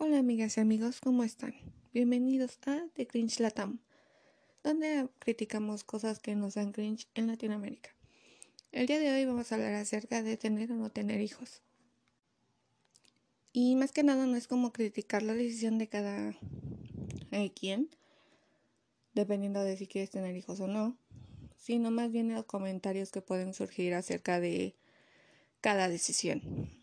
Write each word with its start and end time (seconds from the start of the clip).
Hola 0.00 0.20
amigas 0.20 0.56
y 0.56 0.60
amigos, 0.60 1.00
¿cómo 1.00 1.24
están? 1.24 1.56
Bienvenidos 1.92 2.60
a 2.66 2.86
The 2.94 3.08
Cringe 3.08 3.40
Latam, 3.40 3.80
donde 4.62 5.08
criticamos 5.18 5.82
cosas 5.82 6.20
que 6.20 6.36
nos 6.36 6.54
dan 6.54 6.70
cringe 6.70 7.08
en 7.16 7.26
Latinoamérica. 7.26 7.90
El 8.70 8.86
día 8.86 9.00
de 9.00 9.12
hoy 9.12 9.24
vamos 9.24 9.50
a 9.50 9.56
hablar 9.56 9.74
acerca 9.74 10.22
de 10.22 10.36
tener 10.36 10.70
o 10.70 10.76
no 10.76 10.90
tener 10.90 11.20
hijos. 11.20 11.62
Y 13.52 13.74
más 13.74 13.90
que 13.90 14.04
nada 14.04 14.24
no 14.26 14.36
es 14.36 14.46
como 14.46 14.72
criticar 14.72 15.24
la 15.24 15.34
decisión 15.34 15.78
de 15.78 15.88
cada 15.88 16.38
eh, 17.32 17.50
quien, 17.52 17.90
dependiendo 19.14 19.64
de 19.64 19.76
si 19.76 19.88
quieres 19.88 20.10
tener 20.10 20.36
hijos 20.36 20.60
o 20.60 20.68
no, 20.68 20.96
sino 21.56 21.90
más 21.90 22.12
bien 22.12 22.32
los 22.32 22.44
comentarios 22.44 23.10
que 23.10 23.20
pueden 23.20 23.52
surgir 23.52 23.94
acerca 23.94 24.38
de 24.38 24.76
cada 25.60 25.88
decisión. 25.88 26.77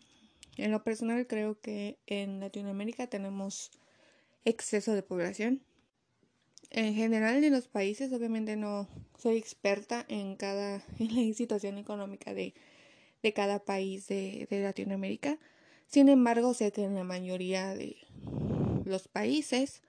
En 0.56 0.70
lo 0.70 0.82
personal 0.82 1.26
creo 1.26 1.60
que 1.60 1.98
en 2.06 2.40
Latinoamérica 2.40 3.06
tenemos 3.06 3.70
exceso 4.44 4.94
de 4.94 5.02
población. 5.02 5.62
En 6.70 6.94
general 6.94 7.44
en 7.44 7.52
los 7.52 7.68
países 7.68 8.12
obviamente 8.12 8.56
no 8.56 8.88
soy 9.18 9.36
experta 9.36 10.04
en 10.08 10.36
cada 10.36 10.82
en 10.98 11.28
la 11.28 11.34
situación 11.34 11.78
económica 11.78 12.34
de, 12.34 12.54
de 13.22 13.32
cada 13.32 13.64
país 13.64 14.08
de, 14.08 14.46
de, 14.50 14.62
Latinoamérica. 14.62 15.38
Sin 15.86 16.08
embargo, 16.08 16.54
sé 16.54 16.72
que 16.72 16.84
en 16.84 16.94
la 16.94 17.04
mayoría 17.04 17.74
de 17.74 17.96
los 18.84 19.08
países 19.08 19.82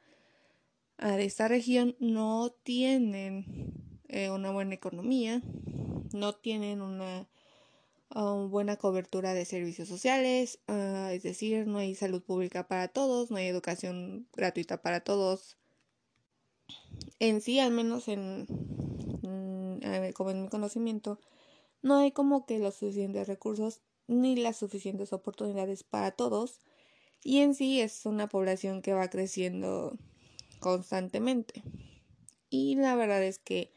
ah, 0.98 1.16
de 1.16 1.26
esta 1.26 1.48
región 1.48 1.96
no 2.00 2.52
tienen 2.64 3.74
eh, 4.10 4.30
una 4.30 4.52
buena 4.52 4.76
economía, 4.76 5.42
no 6.14 6.36
tienen 6.36 6.82
una 6.82 7.28
buena 8.10 8.78
cobertura 8.78 9.34
de 9.34 9.46
servicios 9.46 9.88
sociales, 9.88 10.60
uh, 10.68 11.10
es 11.10 11.24
decir, 11.24 11.68
no 11.68 11.80
hay 11.80 11.96
salud 11.96 12.22
pública 12.22 12.68
para 12.68 12.88
todos, 12.88 13.32
no 13.32 13.38
hay 13.38 13.48
educación 13.48 14.28
gratuita 14.34 14.82
para 14.82 15.02
todos. 15.02 15.58
En 17.20 17.42
sí, 17.42 17.60
al 17.60 17.72
menos 17.72 18.08
en, 18.08 18.48
como 20.14 20.32
en 20.32 20.44
mi 20.44 20.50
conocimiento, 20.50 21.20
no 21.82 21.98
hay 21.98 22.12
como 22.12 22.46
que 22.46 22.60
los 22.60 22.76
suficientes 22.76 23.28
recursos 23.28 23.82
ni 24.08 24.36
las 24.36 24.58
suficientes 24.58 25.14
oportunidades 25.14 25.84
para 25.84 26.12
todos. 26.12 26.62
Y 27.24 27.40
en 27.40 27.56
sí 27.56 27.82
es 27.82 28.06
una 28.06 28.28
población 28.28 28.82
que 28.82 28.94
va 28.94 29.10
creciendo 29.10 29.98
constantemente. 30.60 31.64
Y 32.50 32.76
la 32.76 32.96
verdad 32.96 33.24
es 33.24 33.40
que 33.40 33.72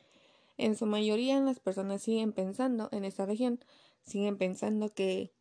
en 0.57 0.77
su 0.77 0.87
mayoría 0.87 1.41
las 1.41 1.59
personas 1.59 2.03
siguen 2.03 2.33
pensando 2.33 2.89
en 2.93 3.05
esta 3.05 3.27
región 3.27 3.61
siguen 4.05 4.39
pensando 4.39 4.93
que 4.93 5.33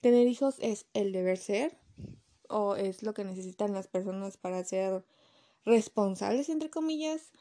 tener 0.00 0.26
hijos 0.26 0.56
es 0.60 0.86
el 0.94 1.12
deber 1.12 1.38
ser 1.38 1.78
o 2.48 2.76
es 2.76 3.02
lo 3.02 3.14
que 3.14 3.24
necesitan 3.24 3.72
las 3.72 3.88
personas 3.88 4.36
para 4.36 4.62
ser 4.64 5.04
responsables, 5.64 6.48
entre 6.48 6.70
comillas, 6.70 7.32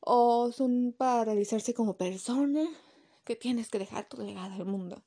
o 0.00 0.52
son 0.52 0.94
para 0.96 1.24
realizarse 1.24 1.74
como 1.74 1.96
persona 1.96 2.66
que 3.24 3.36
tienes 3.36 3.68
que 3.68 3.78
dejar 3.78 4.08
tu 4.08 4.18
legado 4.18 4.54
al 4.54 4.66
mundo. 4.66 5.02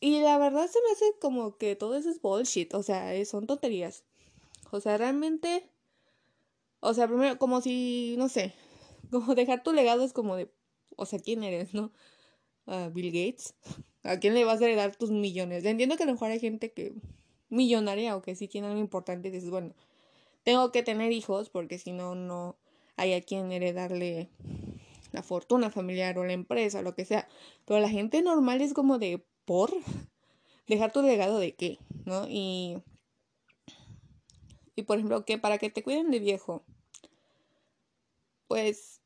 Y 0.00 0.20
la 0.20 0.38
verdad 0.38 0.68
se 0.68 0.78
me 0.82 0.92
hace 0.92 1.18
como 1.20 1.56
que 1.56 1.74
todo 1.74 1.96
eso 1.96 2.08
es 2.08 2.20
bullshit, 2.20 2.72
o 2.74 2.82
sea, 2.82 3.12
son 3.24 3.46
tonterías. 3.46 4.04
O 4.70 4.80
sea, 4.80 4.96
realmente, 4.96 5.68
o 6.80 6.94
sea, 6.94 7.08
primero, 7.08 7.38
como 7.38 7.60
si, 7.60 8.14
no 8.18 8.28
sé, 8.28 8.54
como 9.10 9.34
dejar 9.34 9.62
tu 9.62 9.72
legado 9.72 10.04
es 10.04 10.12
como 10.12 10.36
de, 10.36 10.52
o 10.96 11.06
sea, 11.06 11.18
¿quién 11.18 11.42
eres, 11.42 11.74
no? 11.74 11.92
Bill 12.92 13.12
Gates. 13.12 13.54
¿A 14.02 14.18
quién 14.18 14.34
le 14.34 14.44
vas 14.44 14.60
a 14.60 14.64
heredar 14.64 14.96
tus 14.96 15.10
millones? 15.10 15.64
Entiendo 15.64 15.96
que 15.96 16.04
a 16.04 16.06
lo 16.06 16.12
mejor 16.12 16.30
hay 16.30 16.40
gente 16.40 16.72
que 16.72 16.94
millonaria 17.50 18.16
o 18.16 18.22
que 18.22 18.36
sí 18.36 18.48
tiene 18.48 18.68
algo 18.68 18.78
importante 18.78 19.28
y 19.28 19.30
dices, 19.30 19.50
bueno, 19.50 19.74
tengo 20.44 20.70
que 20.72 20.82
tener 20.82 21.12
hijos 21.12 21.50
porque 21.50 21.78
si 21.78 21.92
no, 21.92 22.14
no 22.14 22.56
hay 22.96 23.14
a 23.14 23.22
quien 23.22 23.52
heredarle 23.52 24.28
la 25.12 25.22
fortuna 25.22 25.70
familiar 25.70 26.18
o 26.18 26.24
la 26.24 26.32
empresa 26.32 26.82
lo 26.82 26.94
que 26.94 27.04
sea. 27.04 27.28
Pero 27.64 27.80
la 27.80 27.88
gente 27.88 28.22
normal 28.22 28.60
es 28.60 28.72
como 28.72 28.98
de, 28.98 29.24
¿por? 29.44 29.72
Dejar 30.66 30.92
tu 30.92 31.02
legado 31.02 31.38
de 31.38 31.54
qué, 31.54 31.78
¿no? 32.04 32.26
Y, 32.28 32.82
y 34.76 34.82
por 34.82 34.98
ejemplo, 34.98 35.24
que 35.24 35.38
para 35.38 35.58
que 35.58 35.70
te 35.70 35.82
cuiden 35.82 36.10
de 36.10 36.18
viejo, 36.18 36.62
pues 38.46 39.00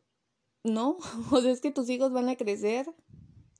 no, 0.64 0.98
o 1.30 1.40
sea, 1.40 1.50
es 1.50 1.60
que 1.60 1.70
tus 1.70 1.88
hijos 1.90 2.12
van 2.12 2.28
a 2.28 2.36
crecer 2.36 2.92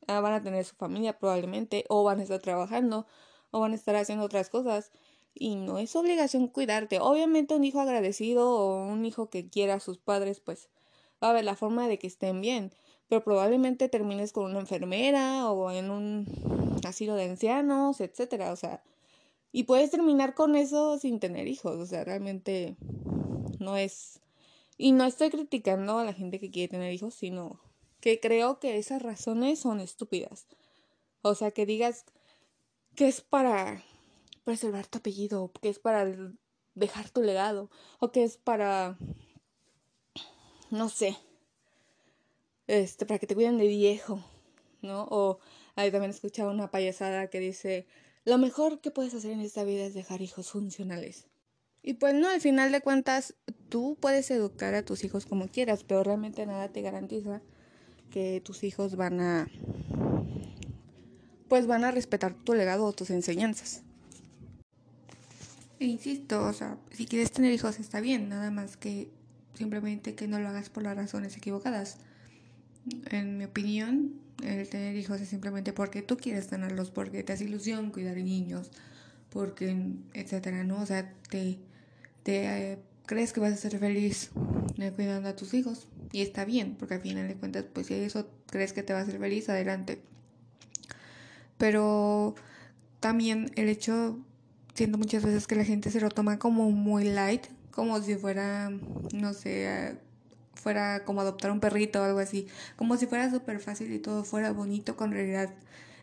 van 0.07 0.33
a 0.33 0.43
tener 0.43 0.65
su 0.65 0.75
familia 0.75 1.19
probablemente, 1.19 1.85
o 1.89 2.05
van 2.05 2.21
a 2.21 2.23
estar 2.23 2.41
trabajando, 2.41 3.07
o 3.51 3.61
van 3.61 3.73
a 3.73 3.75
estar 3.77 3.97
haciendo 3.97 4.25
otras 4.25 4.49
cosas. 4.51 4.93
Y 5.35 5.57
no 5.57 5.79
es 5.79 5.97
obligación 5.97 6.49
cuidarte. 6.49 7.01
Obviamente 7.01 7.55
un 7.55 7.65
hijo 7.65 7.81
agradecido 7.81 8.51
o 8.51 8.87
un 8.87 9.05
hijo 9.07 9.31
que 9.31 9.49
quiera 9.49 9.75
a 9.75 9.81
sus 9.81 9.99
padres, 9.99 10.41
pues 10.41 10.69
va 11.23 11.31
a 11.31 11.33
ver 11.33 11.45
la 11.45 11.57
forma 11.57 11.89
de 11.89 11.99
que 11.99 12.07
estén 12.07 12.41
bien. 12.41 12.73
Pero 13.09 13.25
probablemente 13.25 13.89
termines 13.89 14.33
con 14.33 14.51
una 14.51 14.61
enfermera 14.61 15.51
o 15.51 15.71
en 15.71 15.91
un 15.91 16.27
asilo 16.87 17.15
de 17.15 17.25
ancianos, 17.25 18.01
etcétera. 18.01 18.53
O 18.53 18.57
sea, 18.57 18.83
y 19.53 19.65
puedes 19.65 19.91
terminar 19.91 20.35
con 20.35 20.57
eso 20.57 20.99
sin 20.99 21.21
tener 21.21 21.47
hijos. 21.49 21.77
O 21.79 21.87
sea, 21.87 22.05
realmente 22.05 22.77
no 23.59 23.77
es. 23.77 24.21
Y 24.79 24.93
no 24.93 25.05
estoy 25.05 25.31
criticando 25.31 25.99
a 25.99 26.05
la 26.05 26.15
gente 26.15 26.41
que 26.41 26.51
quiere 26.51 26.69
tener 26.69 26.93
hijos, 26.93 27.15
sino 27.15 27.61
que 28.03 28.19
creo 28.19 28.59
que 28.59 28.79
esas 28.79 29.01
razones 29.01 29.61
son 29.61 29.81
estúpidas. 29.81 30.49
O 31.23 31.37
sea, 31.37 31.53
que 31.53 31.67
digas 31.67 32.05
que 32.97 33.07
es 33.07 33.21
para 33.21 33.81
preservar 34.45 34.89
tu 34.89 34.99
apellido, 34.99 35.53
que 35.63 35.69
es 35.69 35.79
para 35.79 36.05
dejar 36.75 37.11
tu 37.11 37.23
legado, 37.23 37.71
o 38.01 38.11
que 38.11 38.25
es 38.25 38.39
para, 38.39 38.99
no 40.71 40.89
sé, 40.89 41.17
este, 42.67 43.07
para 43.07 43.21
que 43.21 43.29
te 43.29 43.37
cuiden 43.37 43.57
de 43.57 43.69
viejo, 43.69 44.21
¿no? 44.81 45.07
O 45.09 45.39
ahí 45.77 45.93
también 45.93 46.11
he 46.11 46.15
escuchado 46.15 46.51
una 46.51 46.73
payasada 46.73 47.31
que 47.31 47.39
dice, 47.39 47.87
lo 48.25 48.37
mejor 48.37 48.81
que 48.81 48.91
puedes 48.91 49.15
hacer 49.15 49.31
en 49.31 49.43
esta 49.43 49.63
vida 49.63 49.85
es 49.85 49.95
dejar 49.95 50.23
hijos 50.23 50.51
funcionales. 50.51 51.29
Y 51.83 51.95
pues 51.95 52.15
no, 52.15 52.29
al 52.29 52.41
final 52.41 52.73
de 52.73 52.81
cuentas, 52.81 53.37
tú 53.69 53.97
puedes 54.01 54.29
educar 54.33 54.75
a 54.75 54.85
tus 54.85 55.05
hijos 55.05 55.25
como 55.25 55.47
quieras, 55.47 55.85
pero 55.85 56.03
realmente 56.03 56.45
nada 56.47 56.69
te 56.69 56.83
garantiza 56.83 57.43
que 58.13 58.41
tus 58.45 58.63
hijos 58.63 58.95
van 58.95 59.21
a 59.21 59.49
pues 61.49 61.67
van 61.67 61.85
a 61.85 61.91
respetar 61.91 62.35
tu 62.35 62.55
legado 62.55 62.85
o 62.85 62.93
tus 62.93 63.11
enseñanzas. 63.11 63.83
E 65.81 65.85
insisto, 65.85 66.45
o 66.47 66.53
sea, 66.53 66.79
si 66.93 67.07
quieres 67.07 67.33
tener 67.33 67.53
hijos 67.53 67.79
está 67.81 68.01
bien, 68.01 68.29
nada 68.29 68.51
más 68.51 68.77
que 68.77 69.11
simplemente 69.55 70.15
que 70.15 70.29
no 70.29 70.39
lo 70.39 70.49
hagas 70.49 70.71
por 70.71 70.83
las 70.83 70.97
razones 70.97 71.37
equivocadas. 71.37 71.99
En 73.11 73.37
mi 73.37 73.45
opinión, 73.45 74.15
el 74.43 74.69
tener 74.69 74.97
hijos 74.97 75.21
es 75.21 75.29
simplemente 75.29 75.73
porque 75.73 76.03
tú 76.03 76.17
quieres 76.17 76.47
tenerlos, 76.47 76.91
porque 76.91 77.23
te 77.23 77.33
hace 77.33 77.45
ilusión 77.45 77.91
cuidar 77.91 78.17
niños, 78.17 78.71
porque, 79.29 79.77
etcétera, 80.15 80.65
¿no? 80.65 80.81
O 80.81 80.87
sea, 80.87 81.13
te, 81.29 81.59
te 82.23 82.73
eh, 82.73 82.79
crees 83.13 83.35
que 83.35 83.41
vas 83.41 83.53
a 83.53 83.57
ser 83.57 83.79
feliz 83.79 84.31
eh, 84.79 84.91
cuidando 84.91 85.29
a 85.29 85.37
tus 85.37 85.53
hijos, 85.53 85.87
y 86.13 86.23
está 86.23 86.47
bien, 86.47 86.77
porque 86.79 86.95
al 86.95 87.01
final 87.03 87.29
de 87.29 87.35
cuentas, 87.35 87.65
pues 87.71 87.89
si 87.89 87.95
eso 87.95 88.27
crees 88.47 88.73
que 88.73 88.83
te 88.83 88.95
va 88.95 89.01
a 89.01 89.03
hacer 89.03 89.19
feliz, 89.19 89.51
adelante. 89.51 90.01
Pero 91.59 92.35
también 93.01 93.51
el 93.57 93.69
hecho, 93.69 94.19
siento 94.75 94.97
muchas 94.97 95.25
veces 95.25 95.47
que 95.47 95.57
la 95.57 95.65
gente 95.65 95.91
se 95.91 96.01
lo 96.01 96.09
toma 96.09 96.39
como 96.39 96.71
muy 96.71 97.05
light, 97.05 97.45
como 97.71 98.01
si 98.01 98.15
fuera, 98.15 98.71
no 99.13 99.35
sé, 99.35 99.99
fuera 100.55 101.05
como 101.05 101.21
adoptar 101.21 101.51
un 101.51 101.61
perrito 101.61 102.01
o 102.01 102.05
algo 102.05 102.19
así, 102.19 102.47
como 102.77 102.97
si 102.97 103.07
fuera 103.07 103.31
súper 103.31 103.61
fácil 103.61 103.93
y 103.93 103.99
todo 103.99 104.25
fuera 104.25 104.53
bonito, 104.53 104.97
con 104.97 105.13
realidad, 105.13 105.51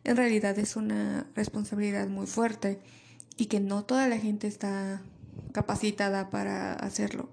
en 0.03 0.15
realidad 0.15 0.59
es 0.59 0.75
una 0.75 1.25
responsabilidad 1.35 2.07
muy 2.07 2.27
fuerte 2.27 2.79
y 3.35 3.47
que 3.47 3.59
no 3.59 3.83
toda 3.83 4.07
la 4.07 4.19
gente 4.19 4.47
está 4.47 5.01
capacitada 5.51 6.29
para 6.29 6.73
hacerlo. 6.73 7.29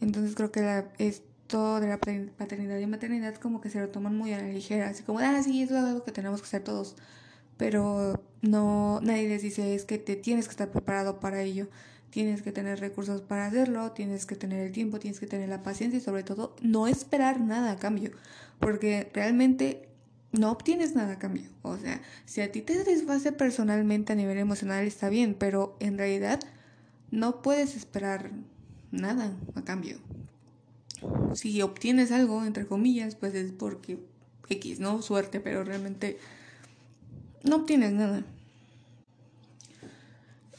Entonces 0.00 0.34
creo 0.34 0.52
que 0.52 0.60
la, 0.60 0.92
es, 0.98 1.22
todo 1.46 1.80
de 1.80 1.88
la 1.88 1.98
paternidad 1.98 2.78
y 2.78 2.86
maternidad 2.86 3.36
como 3.36 3.60
que 3.60 3.70
se 3.70 3.80
lo 3.80 3.88
toman 3.88 4.16
muy 4.16 4.32
a 4.32 4.38
la 4.40 4.48
ligera, 4.48 4.88
así 4.88 5.02
como, 5.02 5.20
ah, 5.20 5.42
sí, 5.42 5.62
es 5.62 5.72
algo 5.72 6.04
que 6.04 6.12
tenemos 6.12 6.40
que 6.40 6.46
hacer 6.46 6.64
todos, 6.64 6.96
pero 7.56 8.22
no, 8.42 9.00
nadie 9.02 9.28
les 9.28 9.42
dice 9.42 9.74
es 9.74 9.84
que 9.84 9.98
te 9.98 10.16
tienes 10.16 10.46
que 10.46 10.52
estar 10.52 10.70
preparado 10.70 11.20
para 11.20 11.42
ello, 11.42 11.68
tienes 12.10 12.42
que 12.42 12.52
tener 12.52 12.80
recursos 12.80 13.22
para 13.22 13.46
hacerlo, 13.46 13.92
tienes 13.92 14.26
que 14.26 14.36
tener 14.36 14.66
el 14.66 14.72
tiempo, 14.72 14.98
tienes 14.98 15.20
que 15.20 15.26
tener 15.26 15.48
la 15.48 15.62
paciencia 15.62 15.98
y 15.98 16.02
sobre 16.02 16.22
todo 16.22 16.56
no 16.62 16.86
esperar 16.86 17.40
nada 17.40 17.72
a 17.72 17.76
cambio, 17.76 18.10
porque 18.58 19.10
realmente 19.12 19.88
no 20.32 20.50
obtienes 20.50 20.94
nada 20.94 21.14
a 21.14 21.18
cambio, 21.18 21.48
o 21.62 21.76
sea, 21.78 22.02
si 22.26 22.40
a 22.40 22.52
ti 22.52 22.60
te 22.60 22.84
desfase 22.84 23.32
personalmente 23.32 24.12
a 24.12 24.16
nivel 24.16 24.38
emocional 24.38 24.84
está 24.84 25.08
bien, 25.08 25.34
pero 25.38 25.76
en 25.80 25.96
realidad 25.96 26.40
no 27.10 27.42
puedes 27.42 27.76
esperar 27.76 28.30
nada 28.90 29.36
a 29.54 29.62
cambio 29.62 29.98
si 31.34 31.62
obtienes 31.62 32.12
algo, 32.12 32.44
entre 32.44 32.66
comillas, 32.66 33.14
pues 33.14 33.34
es 33.34 33.52
porque 33.52 33.98
X, 34.48 34.80
¿no? 34.80 35.02
Suerte, 35.02 35.40
pero 35.40 35.64
realmente 35.64 36.18
no 37.42 37.56
obtienes 37.56 37.92
nada. 37.92 38.24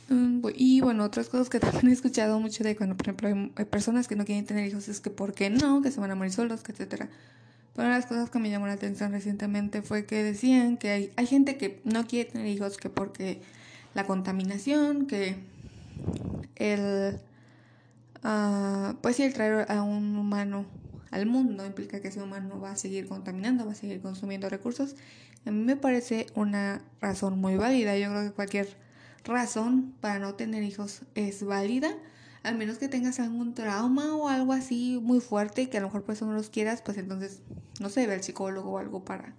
Mm, 0.09 0.41
y 0.55 0.81
bueno, 0.81 1.03
otras 1.03 1.29
cosas 1.29 1.49
que 1.49 1.59
también 1.59 1.89
he 1.89 1.91
escuchado 1.91 2.39
mucho 2.39 2.63
de 2.63 2.75
cuando, 2.75 2.95
por 2.95 3.07
ejemplo, 3.07 3.51
hay 3.55 3.65
personas 3.65 4.07
que 4.07 4.15
no 4.15 4.25
quieren 4.25 4.45
tener 4.45 4.65
hijos, 4.67 4.87
es 4.87 4.99
que 4.99 5.09
¿por 5.09 5.33
qué 5.33 5.49
no? 5.49 5.81
Que 5.81 5.91
se 5.91 5.99
van 5.99 6.11
a 6.11 6.15
morir 6.15 6.31
solos, 6.31 6.61
que 6.61 6.71
etcétera. 6.71 7.09
Pero 7.75 7.87
una 7.87 7.95
de 7.95 8.01
las 8.01 8.09
cosas 8.09 8.29
que 8.29 8.39
me 8.39 8.49
llamó 8.49 8.67
la 8.67 8.73
atención 8.73 9.11
recientemente 9.11 9.81
fue 9.81 10.05
que 10.05 10.23
decían 10.23 10.77
que 10.77 10.89
hay, 10.89 11.11
hay 11.15 11.27
gente 11.27 11.57
que 11.57 11.81
no 11.83 12.07
quiere 12.07 12.31
tener 12.31 12.47
hijos 12.47 12.77
que 12.77 12.89
porque 12.89 13.41
la 13.93 14.05
contaminación, 14.05 15.05
que 15.05 15.35
el, 16.55 17.19
uh, 18.23 18.95
pues 19.01 19.15
sí, 19.15 19.23
el 19.23 19.33
traer 19.33 19.71
a 19.71 19.81
un 19.83 20.15
humano 20.17 20.65
al 21.11 21.25
mundo 21.25 21.65
implica 21.65 22.01
que 22.01 22.09
ese 22.09 22.21
humano 22.21 22.59
va 22.59 22.71
a 22.71 22.75
seguir 22.75 23.07
contaminando, 23.07 23.65
va 23.65 23.71
a 23.71 23.75
seguir 23.75 24.01
consumiendo 24.01 24.49
recursos. 24.49 24.95
A 25.45 25.51
mí 25.51 25.63
me 25.63 25.75
parece 25.75 26.27
una 26.35 26.81
razón 26.99 27.39
muy 27.39 27.55
válida. 27.55 27.97
Yo 27.97 28.09
creo 28.09 28.23
que 28.23 28.31
cualquier 28.31 28.75
razón 29.23 29.93
para 30.01 30.19
no 30.19 30.35
tener 30.35 30.63
hijos 30.63 31.01
es 31.15 31.43
válida, 31.43 31.89
al 32.43 32.57
menos 32.57 32.77
que 32.77 32.87
tengas 32.87 33.19
algún 33.19 33.53
trauma 33.53 34.15
o 34.15 34.29
algo 34.29 34.53
así 34.53 34.99
muy 35.01 35.19
fuerte 35.19 35.69
que 35.69 35.77
a 35.77 35.81
lo 35.81 35.87
mejor 35.87 36.03
por 36.03 36.15
eso 36.15 36.25
no 36.25 36.33
los 36.33 36.49
quieras, 36.49 36.81
pues 36.81 36.97
entonces, 36.97 37.41
no 37.79 37.89
sé, 37.89 38.07
ve 38.07 38.13
al 38.13 38.23
psicólogo 38.23 38.71
o 38.71 38.77
algo 38.77 39.03
para, 39.03 39.33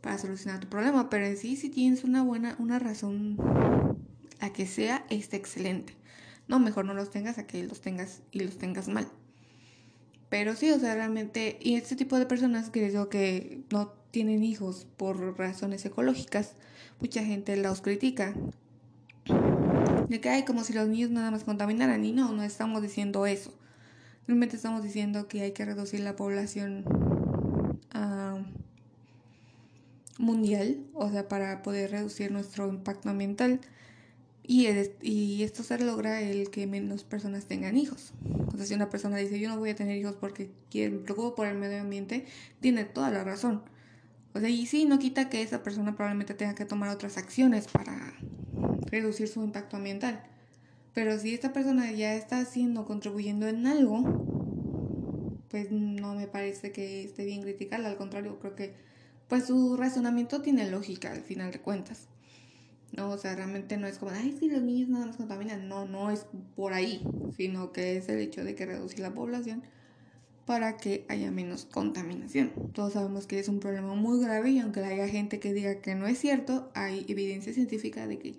para 0.00 0.18
solucionar 0.18 0.60
tu 0.60 0.68
problema. 0.68 1.10
Pero 1.10 1.26
en 1.26 1.36
sí, 1.36 1.56
si 1.56 1.70
tienes 1.70 2.04
una 2.04 2.22
buena, 2.22 2.56
una 2.58 2.78
razón, 2.78 3.36
a 4.40 4.52
que 4.52 4.66
sea, 4.66 5.04
está 5.10 5.36
excelente. 5.36 5.94
No, 6.48 6.58
mejor 6.58 6.84
no 6.84 6.94
los 6.94 7.10
tengas 7.10 7.38
a 7.38 7.46
que 7.46 7.64
los 7.64 7.80
tengas 7.80 8.22
y 8.30 8.40
los 8.40 8.58
tengas 8.58 8.88
mal. 8.88 9.08
Pero 10.28 10.54
sí, 10.54 10.70
o 10.70 10.78
sea, 10.78 10.94
realmente, 10.94 11.58
y 11.60 11.74
este 11.74 11.96
tipo 11.96 12.18
de 12.18 12.26
personas 12.26 12.70
que 12.70 12.80
les 12.80 12.92
digo 12.92 13.08
que 13.08 13.62
no 13.70 13.92
tienen 14.10 14.44
hijos 14.44 14.86
por 14.96 15.38
razones 15.38 15.84
ecológicas, 15.84 16.54
mucha 17.00 17.22
gente 17.24 17.56
los 17.56 17.80
critica. 17.80 18.34
De 20.08 20.20
que 20.20 20.28
hay 20.28 20.44
como 20.44 20.62
si 20.62 20.72
los 20.72 20.88
niños 20.88 21.10
nada 21.10 21.30
más 21.30 21.44
contaminaran. 21.44 22.04
Y 22.04 22.12
no, 22.12 22.32
no 22.32 22.42
estamos 22.42 22.82
diciendo 22.82 23.26
eso. 23.26 23.52
Realmente 24.26 24.56
estamos 24.56 24.82
diciendo 24.82 25.28
que 25.28 25.42
hay 25.42 25.52
que 25.52 25.64
reducir 25.64 26.00
la 26.00 26.16
población 26.16 26.84
mundial, 30.18 30.78
o 30.94 31.10
sea, 31.10 31.28
para 31.28 31.62
poder 31.62 31.90
reducir 31.90 32.32
nuestro 32.32 32.68
impacto 32.68 33.10
ambiental. 33.10 33.60
Y, 34.48 35.42
esto 35.42 35.64
se 35.64 35.78
logra 35.78 36.20
el 36.20 36.50
que 36.50 36.66
menos 36.68 37.02
personas 37.02 37.46
tengan 37.46 37.76
hijos. 37.76 38.12
O 38.52 38.56
sea, 38.56 38.64
si 38.64 38.74
una 38.74 38.90
persona 38.90 39.16
dice 39.16 39.40
yo 39.40 39.48
no 39.48 39.58
voy 39.58 39.70
a 39.70 39.74
tener 39.74 39.96
hijos 39.96 40.14
porque 40.14 40.50
me 40.72 40.90
preocupo 40.90 41.34
por 41.34 41.48
el 41.48 41.56
medio 41.56 41.80
ambiente, 41.80 42.26
tiene 42.60 42.84
toda 42.84 43.10
la 43.10 43.24
razón. 43.24 43.62
O 44.34 44.40
sea, 44.40 44.48
y 44.48 44.66
sí, 44.66 44.84
no 44.84 44.98
quita 44.98 45.28
que 45.28 45.42
esa 45.42 45.62
persona 45.62 45.96
probablemente 45.96 46.34
tenga 46.34 46.54
que 46.54 46.64
tomar 46.64 46.90
otras 46.90 47.16
acciones 47.16 47.66
para 47.66 48.14
reducir 48.86 49.26
su 49.26 49.42
impacto 49.42 49.78
ambiental. 49.78 50.22
Pero 50.94 51.18
si 51.18 51.34
esta 51.34 51.52
persona 51.52 51.90
ya 51.90 52.14
está 52.14 52.38
haciendo, 52.38 52.84
contribuyendo 52.84 53.48
en 53.48 53.66
algo, 53.66 54.04
pues 55.50 55.72
no 55.72 56.14
me 56.14 56.28
parece 56.28 56.70
que 56.70 57.04
esté 57.04 57.24
bien 57.24 57.42
criticarla. 57.42 57.88
Al 57.88 57.96
contrario, 57.96 58.38
creo 58.38 58.54
que 58.54 58.74
pues 59.28 59.46
su 59.46 59.76
razonamiento 59.76 60.40
tiene 60.40 60.70
lógica 60.70 61.10
al 61.10 61.22
final 61.22 61.50
de 61.50 61.60
cuentas. 61.60 62.06
No, 62.96 63.10
o 63.10 63.18
sea, 63.18 63.34
realmente 63.34 63.76
no 63.76 63.86
es 63.86 63.98
como, 63.98 64.12
ay, 64.12 64.34
si 64.38 64.48
los 64.48 64.62
niños 64.62 64.88
nada 64.88 65.06
más 65.06 65.16
contaminan. 65.16 65.68
No, 65.68 65.86
no 65.86 66.10
es 66.10 66.26
por 66.54 66.72
ahí, 66.72 67.06
sino 67.36 67.72
que 67.72 67.96
es 67.96 68.08
el 68.08 68.18
hecho 68.20 68.42
de 68.42 68.54
que 68.54 68.64
reducir 68.64 69.00
la 69.00 69.12
población 69.12 69.62
para 70.46 70.76
que 70.76 71.04
haya 71.08 71.30
menos 71.30 71.66
contaminación. 71.66 72.52
Todos 72.72 72.94
sabemos 72.94 73.26
que 73.26 73.38
es 73.38 73.48
un 73.48 73.58
problema 73.60 73.94
muy 73.94 74.24
grave 74.24 74.52
y 74.52 74.60
aunque 74.60 74.80
haya 74.80 75.08
gente 75.08 75.40
que 75.40 75.52
diga 75.52 75.80
que 75.80 75.94
no 75.94 76.06
es 76.06 76.18
cierto, 76.18 76.70
hay 76.74 77.04
evidencia 77.08 77.52
científica 77.52 78.06
de 78.06 78.18
que 78.18 78.38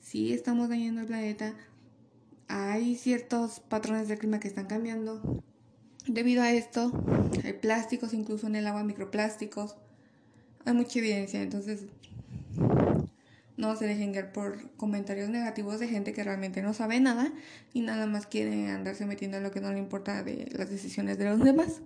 si 0.00 0.32
estamos 0.32 0.68
dañando 0.68 1.02
el 1.02 1.08
planeta, 1.08 1.54
hay 2.48 2.96
ciertos 2.96 3.60
patrones 3.60 4.08
del 4.08 4.18
clima 4.18 4.40
que 4.40 4.48
están 4.48 4.66
cambiando. 4.66 5.42
Debido 6.06 6.42
a 6.42 6.52
esto, 6.52 6.92
hay 7.44 7.52
plásticos 7.52 8.14
incluso 8.14 8.46
en 8.46 8.56
el 8.56 8.66
agua, 8.66 8.84
microplásticos. 8.84 9.76
Hay 10.64 10.74
mucha 10.74 11.00
evidencia, 11.00 11.42
entonces 11.42 11.86
no 13.60 13.76
se 13.76 13.86
dejen 13.86 14.12
guiar 14.12 14.32
por 14.32 14.70
comentarios 14.76 15.28
negativos 15.28 15.78
de 15.78 15.86
gente 15.86 16.12
que 16.12 16.24
realmente 16.24 16.62
no 16.62 16.72
sabe 16.72 16.98
nada 16.98 17.30
y 17.74 17.82
nada 17.82 18.06
más 18.06 18.26
quiere 18.26 18.68
andarse 18.70 19.04
metiendo 19.04 19.36
en 19.36 19.42
lo 19.42 19.50
que 19.50 19.60
no 19.60 19.70
le 19.70 19.78
importa 19.78 20.22
de 20.22 20.48
las 20.52 20.70
decisiones 20.70 21.18
de 21.18 21.26
los 21.26 21.44
demás. 21.44 21.82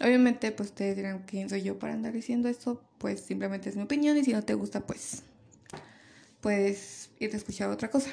Obviamente, 0.00 0.50
pues 0.50 0.70
ustedes 0.70 0.96
dirán 0.96 1.24
quién 1.26 1.48
soy 1.48 1.62
yo 1.62 1.78
para 1.78 1.92
andar 1.92 2.12
diciendo 2.12 2.48
esto, 2.48 2.82
pues 2.98 3.20
simplemente 3.20 3.68
es 3.68 3.76
mi 3.76 3.82
opinión 3.82 4.16
y 4.16 4.24
si 4.24 4.32
no 4.32 4.42
te 4.42 4.54
gusta, 4.54 4.80
pues 4.80 5.22
puedes 6.40 7.10
irte 7.20 7.36
a 7.36 7.38
escuchar 7.38 7.70
otra 7.70 7.90
cosa. 7.90 8.10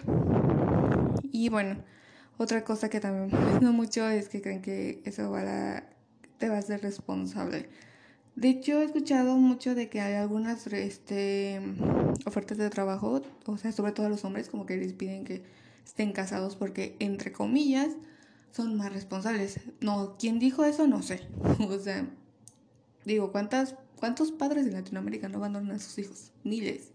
Y 1.32 1.50
bueno, 1.50 1.78
otra 2.38 2.64
cosa 2.64 2.90
que 2.90 3.00
también 3.00 3.32
me 3.62 3.72
mucho 3.72 4.08
es 4.10 4.28
que 4.30 4.42
creen 4.42 4.62
que 4.62 5.02
eso 5.06 5.32
va 5.32 5.42
a, 5.78 5.84
te 6.38 6.50
va 6.50 6.58
a 6.58 6.62
ser 6.62 6.82
responsable 6.82 7.70
de 8.36 8.50
hecho, 8.50 8.82
he 8.82 8.86
escuchado 8.86 9.36
mucho 9.38 9.76
de 9.76 9.90
que 9.90 10.00
hay 10.00 10.14
algunas 10.14 10.66
este, 10.68 11.62
ofertas 12.26 12.58
de 12.58 12.70
trabajo, 12.70 13.22
o 13.46 13.58
sea, 13.58 13.72
sobre 13.72 13.92
todo 13.92 14.06
a 14.06 14.10
los 14.10 14.24
hombres, 14.24 14.50
como 14.50 14.66
que 14.66 14.78
les 14.78 14.94
piden 14.94 15.26
que 15.26 15.44
estén 15.86 16.14
casados 16.14 16.56
porque, 16.56 16.96
entre 17.00 17.32
comillas, 17.32 17.90
son 18.52 18.78
más 18.78 18.94
responsables. 18.94 19.60
No, 19.82 20.16
¿quién 20.18 20.40
dijo 20.40 20.64
eso? 20.64 20.88
No 20.88 21.02
sé. 21.02 21.28
o 21.60 21.80
sea, 21.80 22.08
digo, 23.06 23.32
¿cuántas, 23.32 23.76
¿cuántos 23.98 24.32
padres 24.32 24.66
en 24.66 24.74
Latinoamérica 24.74 25.28
no 25.28 25.38
abandonan 25.38 25.76
a 25.76 25.80
sus 25.80 26.00
hijos? 26.00 26.32
Miles. 26.44 26.92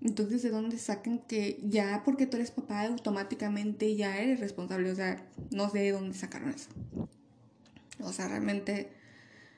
Entonces, 0.00 0.42
¿de 0.42 0.50
dónde 0.50 0.78
sacan 0.78 1.18
que 1.20 1.60
ya 1.64 2.02
porque 2.04 2.26
tú 2.26 2.36
eres 2.36 2.50
papá 2.50 2.82
automáticamente 2.84 3.96
ya 3.96 4.18
eres 4.18 4.38
responsable? 4.38 4.90
O 4.92 4.94
sea, 4.94 5.26
no 5.50 5.70
sé 5.70 5.78
de 5.80 5.92
dónde 5.92 6.16
sacaron 6.16 6.50
eso. 6.50 6.68
O 8.00 8.12
sea, 8.12 8.28
realmente 8.28 8.92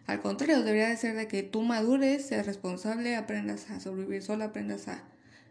al 0.07 0.21
contrario, 0.21 0.63
debería 0.63 0.89
de 0.89 0.97
ser 0.97 1.17
de 1.17 1.27
que 1.27 1.43
tú 1.43 1.63
madures, 1.63 2.27
seas 2.27 2.47
responsable, 2.47 3.17
aprendas 3.17 3.71
a 3.71 3.81
sobrevivir 3.81 4.23
sola, 4.23 4.47
aprendas 4.47 4.87
a 4.89 5.03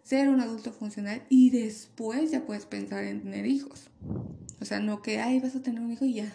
ser 0.03 0.29
un 0.29 0.39
adulto 0.39 0.71
funcional 0.71 1.23
y 1.29 1.49
después 1.49 2.31
ya 2.31 2.45
puedes 2.45 2.65
pensar 2.65 3.03
en 3.03 3.21
tener 3.21 3.45
hijos. 3.47 3.89
O 4.61 4.65
sea, 4.65 4.79
no 4.79 5.01
que, 5.01 5.19
ay, 5.19 5.39
vas 5.39 5.55
a 5.55 5.61
tener 5.61 5.81
un 5.81 5.91
hijo 5.91 6.05
y 6.05 6.15
ya. 6.15 6.31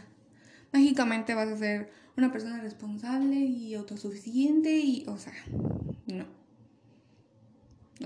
Mágicamente 0.73 1.35
vas 1.35 1.49
a 1.49 1.57
ser 1.57 1.91
una 2.17 2.31
persona 2.31 2.61
responsable 2.61 3.37
y 3.37 3.75
autosuficiente 3.75 4.79
y, 4.79 5.05
o 5.07 5.17
sea, 5.17 5.33
no. 6.07 6.27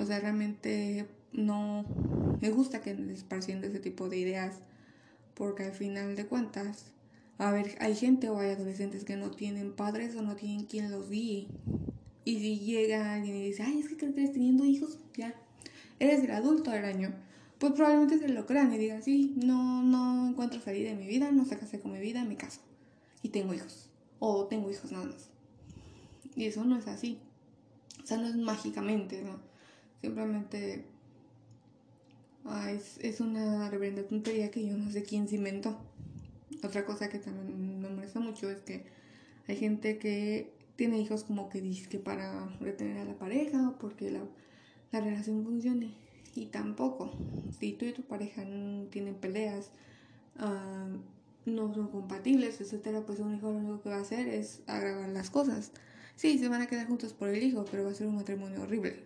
O 0.01 0.05
sea, 0.05 0.21
realmente 0.21 1.09
no 1.33 1.85
me 2.41 2.51
gusta 2.51 2.81
que 2.81 2.91
esparciendo 3.13 3.67
ese 3.67 3.81
tipo 3.81 4.09
de 4.09 4.19
ideas 4.19 4.61
porque 5.35 5.65
al 5.65 5.73
final 5.73 6.15
de 6.15 6.27
cuentas 6.27 6.93
a 7.39 7.51
ver, 7.51 7.77
hay 7.81 7.95
gente 7.97 8.29
o 8.29 8.39
hay 8.39 8.51
adolescentes 8.51 9.05
que 9.05 9.17
no 9.17 9.31
tienen 9.31 9.73
padres 9.73 10.15
o 10.15 10.23
no 10.23 10.37
tienen 10.37 10.67
quien 10.67 10.91
los 10.91 11.11
guíe. 11.11 11.49
Y 12.25 12.39
si 12.39 12.59
llega 12.61 13.15
alguien 13.15 13.37
y 13.37 13.43
dice, 13.43 13.63
ay, 13.65 13.81
es 13.81 13.89
que 13.89 13.97
crees 13.97 14.33
teniendo 14.33 14.65
hijos, 14.65 14.99
ya, 15.17 15.35
eres 15.99 16.23
el 16.23 16.31
adulto 16.31 16.71
del 16.71 16.85
año. 16.85 17.13
Pues 17.59 17.73
probablemente 17.73 18.19
se 18.19 18.29
lo 18.29 18.47
crean 18.47 18.73
y 18.73 18.79
digan, 18.79 19.03
sí, 19.03 19.35
no, 19.37 19.83
no 19.83 20.29
encuentro 20.29 20.61
salida 20.61 20.91
en 20.91 20.99
mi 20.99 21.07
vida, 21.07 21.31
no 21.33 21.45
sé 21.45 21.59
qué 21.59 21.65
hacer 21.65 21.81
con 21.81 21.93
mi 21.93 22.01
vida, 22.01 22.25
me 22.25 22.37
caso. 22.37 22.61
Y 23.23 23.29
tengo 23.31 23.53
hijos. 23.53 23.89
O 24.19 24.47
tengo 24.47 24.71
hijos 24.71 24.93
nada 24.93 25.07
más. 25.07 25.29
Y 26.37 26.45
eso 26.45 26.65
no 26.65 26.79
es 26.79 26.87
así. 26.87 27.19
O 28.03 28.07
sea, 28.07 28.19
no 28.19 28.27
es 28.27 28.37
mágicamente, 28.37 29.23
¿no? 29.23 29.39
Simplemente 30.01 30.85
ah, 32.45 32.71
es, 32.71 32.99
es 32.99 33.21
una 33.21 33.71
reverenda 33.71 34.03
tontería 34.03 34.51
que 34.51 34.67
yo 34.67 34.77
no 34.77 34.91
sé 34.91 35.03
quién 35.03 35.29
se 35.29 35.37
inventó. 35.37 35.79
Otra 36.65 36.87
cosa 36.87 37.11
que 37.11 37.19
también 37.19 37.81
me 37.81 37.91
molesta 37.91 38.21
mucho 38.21 38.49
es 38.51 38.63
que 38.63 38.85
hay 39.47 39.57
gente 39.57 39.99
que 39.99 40.55
tiene 40.77 40.99
hijos 40.99 41.23
como 41.23 41.51
que 41.51 41.61
dice 41.61 41.89
que 41.91 41.99
para 41.99 42.47
retener 42.59 42.99
a 42.99 43.05
la 43.05 43.19
pareja 43.19 43.69
o 43.69 43.79
porque 43.79 44.11
la, 44.11 45.01
relación 45.01 45.45
funcione. 45.45 45.95
Y 46.35 46.47
tampoco. 46.47 47.13
Si 47.59 47.73
tú 47.73 47.85
y 47.85 47.93
tu 47.93 48.03
pareja 48.03 48.45
tienen 48.91 49.15
peleas, 49.21 49.71
ah, 50.39 50.89
no 51.45 51.75
son 51.75 51.89
compatibles, 51.89 52.61
etcétera, 52.61 53.05
pues 53.05 53.21
un 53.21 53.35
hijo 53.35 53.53
lo 53.53 53.59
único 53.59 53.83
que 53.83 53.91
va 53.91 53.97
a 53.97 54.01
hacer 54.01 54.27
es 54.29 54.63
agravar 54.67 55.11
las 55.11 55.31
cosas. 55.31 55.71
Sí, 56.17 56.39
se 56.39 56.49
van 56.49 56.63
a 56.63 56.67
quedar 56.67 56.87
juntos 56.87 57.13
por 57.13 57.29
el 57.29 57.43
hijo, 57.43 57.67
pero 57.71 57.85
va 57.85 57.91
a 57.91 57.95
ser 57.95 58.07
un 58.07 58.17
matrimonio 58.17 58.63
horrible. 58.63 59.05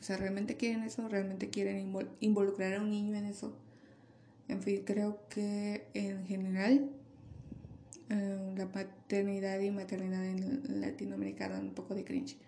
O 0.00 0.02
sea, 0.02 0.16
¿realmente 0.16 0.56
quieren 0.56 0.82
eso? 0.82 1.08
¿Realmente 1.08 1.48
quieren 1.48 1.94
involucrar 2.20 2.74
a 2.74 2.80
un 2.80 2.90
niño 2.90 3.14
en 3.14 3.26
eso? 3.26 3.54
En 4.48 4.62
fin, 4.62 4.82
creo 4.84 5.20
que 5.28 5.86
en 5.92 6.26
general 6.26 6.90
eh, 8.08 8.54
la 8.56 8.66
paternidad 8.72 9.60
y 9.60 9.70
maternidad 9.70 10.24
en 10.24 10.80
Latinoamérica 10.80 11.48
dan 11.50 11.66
un 11.66 11.74
poco 11.74 11.94
de 11.94 12.04
cringe, 12.04 12.38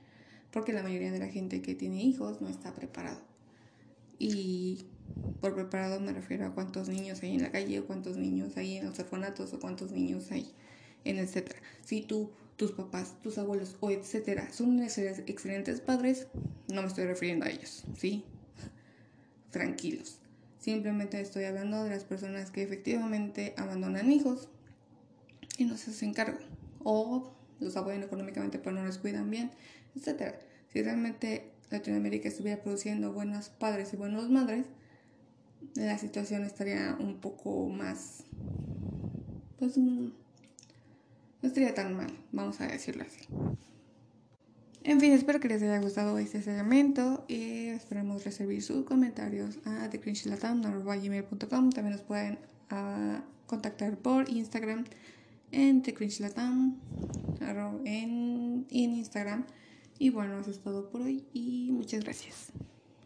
porque 0.50 0.72
la 0.72 0.82
mayoría 0.82 1.12
de 1.12 1.18
la 1.18 1.28
gente 1.28 1.60
que 1.60 1.74
tiene 1.74 2.02
hijos 2.02 2.40
no 2.40 2.48
está 2.48 2.74
preparado. 2.74 3.20
Y 4.18 4.86
por 5.40 5.54
preparado 5.54 6.00
me 6.00 6.12
refiero 6.12 6.46
a 6.46 6.54
cuántos 6.54 6.88
niños 6.88 7.22
hay 7.22 7.34
en 7.34 7.42
la 7.42 7.52
calle, 7.52 7.80
o 7.80 7.86
cuántos 7.86 8.16
niños 8.16 8.56
hay 8.56 8.78
en 8.78 8.86
los 8.86 8.98
orfanatos, 8.98 9.52
o 9.52 9.60
cuántos 9.60 9.92
niños 9.92 10.30
hay 10.32 10.50
en 11.04 11.18
etcétera. 11.18 11.60
Si 11.84 12.00
tú, 12.00 12.30
tus 12.56 12.72
papás, 12.72 13.16
tus 13.22 13.36
abuelos, 13.36 13.76
o 13.80 13.90
etcétera, 13.90 14.50
son 14.52 14.82
excelentes 14.82 15.80
padres, 15.82 16.28
no 16.72 16.80
me 16.80 16.88
estoy 16.88 17.04
refiriendo 17.04 17.44
a 17.44 17.50
ellos, 17.50 17.84
¿sí? 17.96 18.24
Tranquilos 19.50 20.20
Simplemente 20.60 21.18
estoy 21.20 21.44
hablando 21.44 21.82
de 21.82 21.90
las 21.90 22.04
personas 22.04 22.50
que 22.50 22.62
efectivamente 22.62 23.54
abandonan 23.56 24.12
hijos 24.12 24.48
y 25.56 25.64
no 25.64 25.76
se 25.78 25.90
hacen 25.90 26.12
cargo. 26.12 26.38
O 26.84 27.32
los 27.60 27.76
apoyan 27.76 28.02
económicamente 28.02 28.58
pero 28.58 28.72
no 28.72 28.84
les 28.84 28.98
cuidan 28.98 29.30
bien, 29.30 29.50
etc. 29.96 30.34
Si 30.68 30.82
realmente 30.82 31.50
Latinoamérica 31.70 32.28
estuviera 32.28 32.62
produciendo 32.62 33.12
buenos 33.12 33.48
padres 33.48 33.92
y 33.94 33.96
buenas 33.96 34.28
madres, 34.28 34.66
la 35.74 35.96
situación 35.96 36.44
estaría 36.44 36.96
un 36.98 37.20
poco 37.20 37.68
más, 37.68 38.24
pues 39.58 39.78
mm, 39.78 40.08
no 41.42 41.48
estaría 41.48 41.74
tan 41.74 41.96
mal, 41.96 42.12
vamos 42.32 42.60
a 42.60 42.66
decirlo 42.66 43.04
así. 43.04 43.20
En 44.90 44.98
fin, 44.98 45.12
espero 45.12 45.38
que 45.38 45.46
les 45.46 45.62
haya 45.62 45.78
gustado 45.78 46.18
este 46.18 46.42
segmento 46.42 47.24
y 47.28 47.68
esperamos 47.68 48.24
recibir 48.24 48.60
sus 48.60 48.84
comentarios 48.84 49.60
a 49.64 49.88
thecringelatam.com. 49.88 51.70
También 51.70 51.92
nos 51.92 52.00
pueden 52.00 52.40
uh, 52.72 53.20
contactar 53.46 53.96
por 53.98 54.28
Instagram 54.28 54.84
en 55.52 55.82
thecringelatam 55.82 56.74
en, 57.84 58.66
en 58.68 58.94
Instagram. 58.96 59.46
Y 60.00 60.10
bueno, 60.10 60.40
eso 60.40 60.50
es 60.50 60.58
todo 60.58 60.90
por 60.90 61.02
hoy 61.02 61.24
y 61.32 61.70
muchas 61.70 62.02
gracias. 62.02 62.50